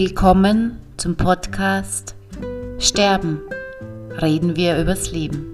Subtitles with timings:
[0.00, 2.14] Willkommen zum Podcast
[2.78, 3.40] Sterben.
[4.22, 5.44] Reden wir übers Leben.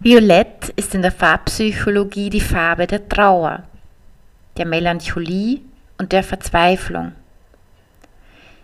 [0.00, 3.62] Violett ist in der Farbpsychologie die Farbe der Trauer,
[4.58, 5.60] der Melancholie
[5.96, 7.12] und der Verzweiflung.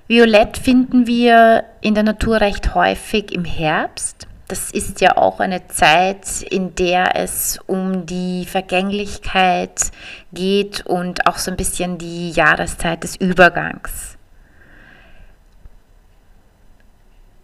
[0.08, 4.28] Violett finden wir in der Natur recht häufig im Herbst.
[4.48, 9.90] Das ist ja auch eine Zeit, in der es um die Vergänglichkeit
[10.32, 14.16] geht und auch so ein bisschen die Jahreszeit des Übergangs.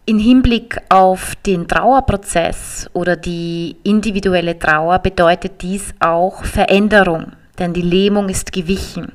[0.07, 7.81] In Hinblick auf den Trauerprozess oder die individuelle Trauer bedeutet dies auch Veränderung, denn die
[7.83, 9.11] Lähmung ist gewichen.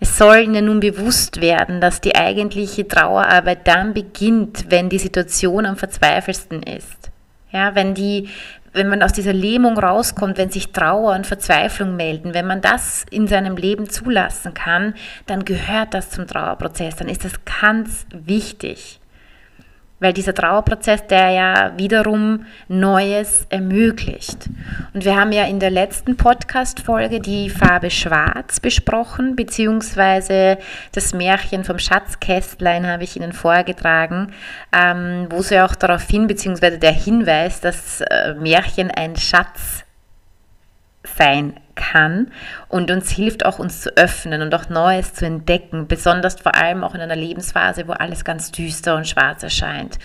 [0.00, 5.66] Es soll ihnen nun bewusst werden, dass die eigentliche Trauerarbeit dann beginnt, wenn die Situation
[5.66, 7.10] am verzweifelsten ist.
[7.50, 8.28] Ja, wenn die,
[8.72, 13.06] wenn man aus dieser Lähmung rauskommt, wenn sich Trauer und Verzweiflung melden, wenn man das
[13.10, 14.94] in seinem Leben zulassen kann,
[15.26, 19.00] dann gehört das zum Trauerprozess, dann ist das ganz wichtig.
[20.00, 24.48] Weil dieser Trauerprozess, der ja wiederum Neues ermöglicht.
[24.94, 30.58] Und wir haben ja in der letzten Podcast-Folge die Farbe Schwarz besprochen, beziehungsweise
[30.92, 34.32] das Märchen vom Schatzkästlein habe ich Ihnen vorgetragen,
[34.72, 39.84] ähm, wo sie auch darauf hin, beziehungsweise der Hinweis, dass äh, Märchen ein Schatz
[41.16, 42.30] sein kann
[42.68, 46.84] und uns hilft auch uns zu öffnen und auch Neues zu entdecken, besonders vor allem
[46.84, 49.98] auch in einer Lebensphase, wo alles ganz düster und schwarz erscheint.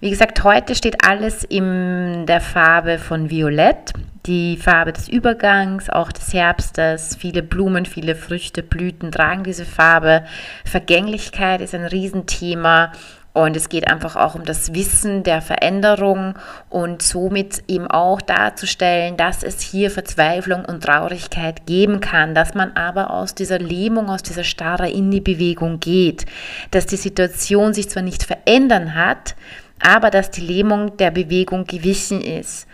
[0.00, 3.92] Wie gesagt, heute steht alles in der Farbe von Violett,
[4.24, 7.16] die Farbe des Übergangs, auch des Herbstes.
[7.16, 10.24] Viele Blumen, viele Früchte, Blüten tragen diese Farbe.
[10.64, 12.92] Vergänglichkeit ist ein Riesenthema
[13.32, 16.34] und es geht einfach auch um das Wissen der Veränderung
[16.68, 22.76] und somit eben auch darzustellen, dass es hier Verzweiflung und Traurigkeit geben kann, dass man
[22.76, 26.26] aber aus dieser Lähmung, aus dieser Starre in die Bewegung geht,
[26.72, 29.36] dass die Situation sich zwar nicht verändern hat,
[29.80, 32.66] aber dass die Lähmung der Bewegung gewichen ist.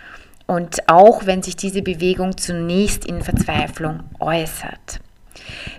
[0.47, 5.01] Und auch wenn sich diese Bewegung zunächst in Verzweiflung äußert.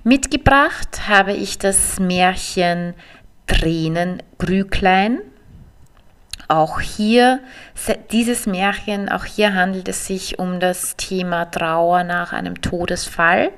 [0.03, 2.93] Mitgebracht habe ich das Märchen
[3.47, 5.19] Tränengrüglein.
[6.49, 7.39] Auch hier,
[8.11, 13.49] dieses Märchen, auch hier handelt es sich um das Thema Trauer nach einem Todesfall,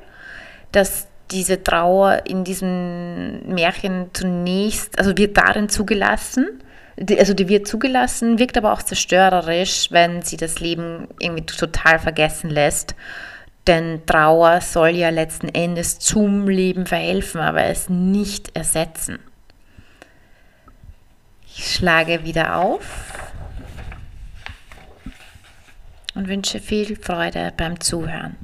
[0.71, 6.47] dass diese Trauer in diesem Märchen zunächst, also wird darin zugelassen,
[7.17, 12.49] also die wird zugelassen, wirkt aber auch zerstörerisch, wenn sie das Leben irgendwie total vergessen
[12.49, 12.95] lässt.
[13.67, 19.19] Denn Trauer soll ja letzten Endes zum Leben verhelfen, aber es nicht ersetzen.
[21.55, 23.31] Ich schlage wieder auf
[26.15, 28.35] und wünsche viel Freude beim Zuhören.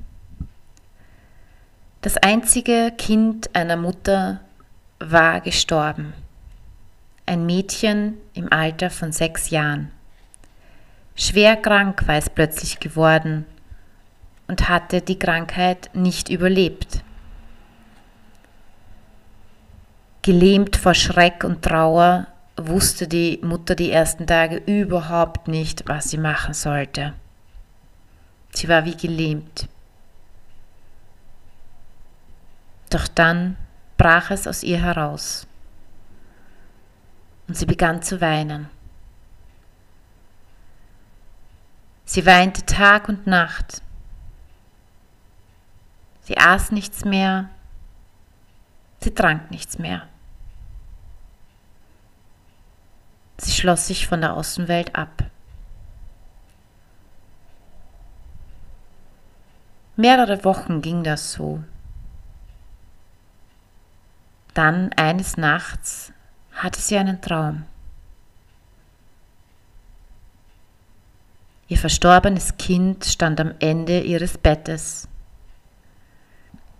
[2.02, 4.42] Das einzige Kind einer Mutter
[5.00, 6.14] war gestorben.
[7.26, 9.92] Ein Mädchen im Alter von sechs Jahren.
[11.16, 13.46] Schwer krank war es plötzlich geworden
[14.48, 17.04] und hatte die Krankheit nicht überlebt.
[20.22, 22.28] Gelähmt vor Schreck und Trauer
[22.58, 27.14] wusste die Mutter die ersten Tage überhaupt nicht, was sie machen sollte.
[28.52, 29.68] Sie war wie gelähmt.
[32.90, 33.58] Doch dann
[33.98, 35.48] brach es aus ihr heraus
[37.48, 38.70] und sie begann zu weinen.
[42.06, 43.82] Sie weinte Tag und Nacht.
[46.22, 47.50] Sie aß nichts mehr,
[49.00, 50.08] sie trank nichts mehr.
[53.38, 55.24] Sie schloss sich von der Außenwelt ab.
[59.96, 61.64] Mehrere Wochen ging das so.
[64.54, 66.14] Dann eines Nachts
[66.54, 67.66] hatte sie einen Traum.
[71.68, 75.07] Ihr verstorbenes Kind stand am Ende ihres Bettes.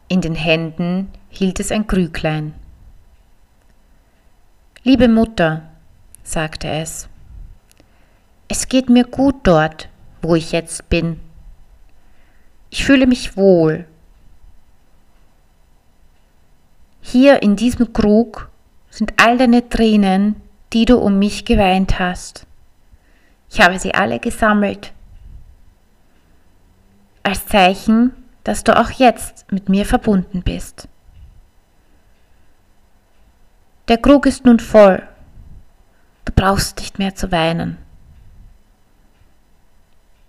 [0.08, 2.54] In den Händen hielt es ein Krüglein.
[4.84, 5.64] Liebe Mutter,
[6.26, 7.08] sagte es.
[8.48, 9.88] Es geht mir gut dort,
[10.22, 11.20] wo ich jetzt bin.
[12.70, 13.86] Ich fühle mich wohl.
[17.02, 18.50] Hier in diesem Krug
[18.90, 20.42] sind all deine Tränen,
[20.74, 22.46] die du um mich geweint hast.
[23.50, 24.92] Ich habe sie alle gesammelt.
[27.24, 28.14] Als Zeichen,
[28.44, 30.88] dass du auch jetzt mit mir verbunden bist.
[33.88, 35.08] Der Krug ist nun voll
[36.26, 37.78] Du brauchst nicht mehr zu weinen.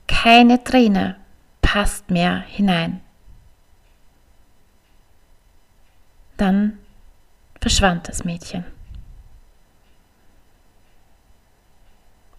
[0.06, 1.16] Keine Träne
[1.62, 3.00] passt mehr hinein.
[6.36, 6.78] Dann
[7.60, 8.64] verschwand das Mädchen.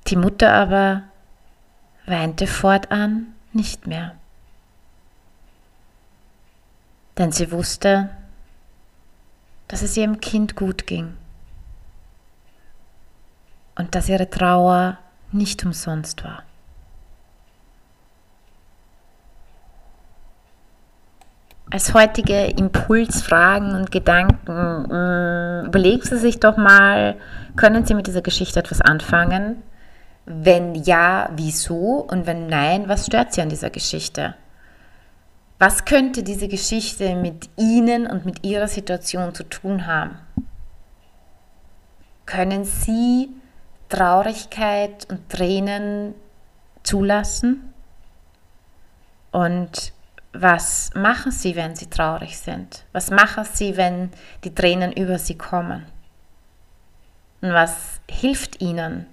[0.07, 1.03] Die Mutter aber
[2.06, 4.15] weinte fortan nicht mehr,
[7.18, 8.10] denn sie wusste,
[9.68, 11.18] dass es ihrem Kind gut ging
[13.77, 14.97] und dass ihre Trauer
[15.31, 16.44] nicht umsonst war.
[21.69, 27.18] Als heutige Impulsfragen und Gedanken, mh, mm, überlegen Sie sich doch mal,
[27.57, 29.62] können Sie mit dieser Geschichte etwas anfangen?
[30.25, 32.06] Wenn ja, wieso?
[32.09, 34.35] Und wenn nein, was stört Sie an dieser Geschichte?
[35.59, 40.19] Was könnte diese Geschichte mit Ihnen und mit Ihrer Situation zu tun haben?
[42.25, 43.29] Können Sie
[43.89, 46.13] Traurigkeit und Tränen
[46.84, 47.74] zulassen?
[49.31, 49.94] Und
[50.34, 52.86] was machen Sie, wenn Sie traurig sind?
[52.92, 54.12] Was machen Sie, wenn
[54.44, 55.86] die Tränen über Sie kommen?
[57.42, 59.06] Und was hilft Ihnen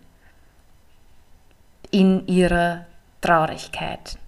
[1.91, 2.87] in Ihrer
[3.21, 4.19] Traurigkeit?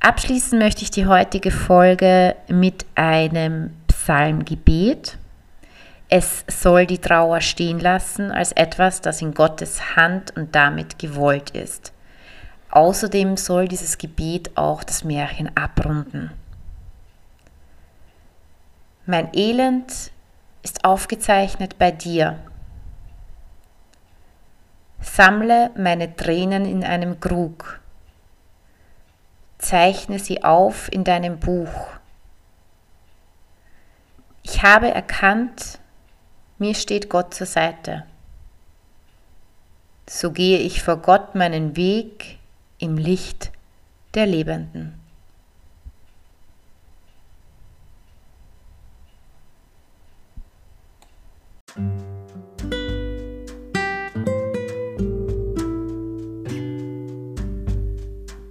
[0.00, 5.16] Abschließen möchte ich die heutige Folge mit einem Psalmgebet.
[6.14, 11.48] Es soll die Trauer stehen lassen als etwas, das in Gottes Hand und damit gewollt
[11.52, 11.94] ist.
[12.70, 16.30] Außerdem soll dieses Gebet auch das Märchen abrunden.
[19.06, 20.12] Mein Elend
[20.62, 22.38] ist aufgezeichnet bei dir.
[25.00, 27.80] Sammle meine Tränen in einem Krug.
[29.56, 31.88] Zeichne sie auf in deinem Buch.
[34.42, 35.78] Ich habe erkannt,
[36.62, 38.04] mir steht Gott zur Seite.
[40.08, 42.38] So gehe ich vor Gott meinen Weg
[42.78, 43.50] im Licht
[44.14, 45.01] der Lebenden.